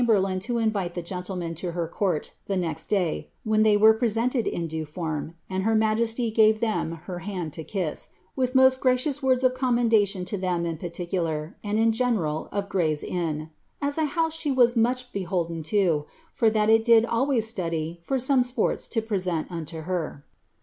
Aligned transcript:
133 0.03 0.35
cinniberlaiii 0.35 0.41
to 0.41 0.53
ioTite 0.89 0.93
the 0.95 1.01
gentlemen 1.03 1.53
to 1.53 1.71
her 1.73 1.87
court 1.87 2.31
the 2.47 2.57
next 2.57 2.87
day, 2.87 3.29
when 3.43 3.63
diev 3.63 3.79
were 3.79 3.93
presented 3.93 4.47
in 4.47 4.65
due 4.65 4.83
form, 4.83 5.35
and 5.47 5.61
her 5.61 5.75
majesty 5.75 6.31
gave 6.31 6.59
them 6.59 7.01
her 7.03 7.19
hand 7.19 7.53
TO 7.53 7.63
kiss, 7.63 8.09
with 8.35 8.55
most 8.55 8.81
gracious 8.81 9.21
words 9.21 9.43
of 9.43 9.53
commendation 9.53 10.25
to 10.25 10.39
them 10.39 10.65
in 10.65 10.75
par 10.77 10.89
iknlar, 10.89 11.53
and 11.63 11.77
in 11.77 11.91
general 11.91 12.49
of 12.51 12.67
Gray's 12.67 13.03
Fnn, 13.03 13.37
^ 13.39 13.49
as 13.79 13.99
a 13.99 14.05
house 14.17 14.33
she 14.33 14.49
was 14.51 14.75
much 14.75 15.11
beholden 15.13 15.61
to, 15.61 16.07
for 16.33 16.49
that 16.49 16.71
it 16.71 16.83
did 16.83 17.05
always 17.05 17.45
study 17.47 17.99
for 18.01 18.17
some 18.17 18.41
sports 18.41 18.87
to 18.87 19.03
present 19.03 19.51
unto 19.51 19.81
her." 19.81 20.25